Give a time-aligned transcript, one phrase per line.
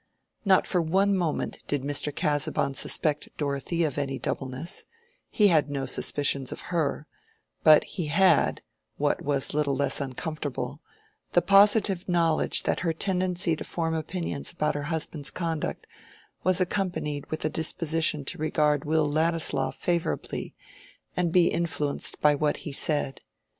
[0.45, 2.09] Not for one moment did Mr.
[2.15, 4.87] Casaubon suspect Dorothea of any doubleness:
[5.29, 7.05] he had no suspicions of her,
[7.63, 8.63] but he had
[8.97, 10.81] (what was little less uncomfortable)
[11.33, 15.85] the positive knowledge that her tendency to form opinions about her husband's conduct
[16.43, 20.55] was accompanied with a disposition to regard Will Ladislaw favorably
[21.15, 23.21] and be influenced by what he said.